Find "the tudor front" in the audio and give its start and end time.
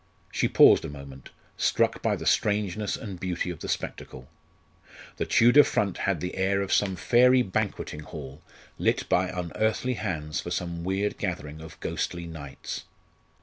5.17-5.99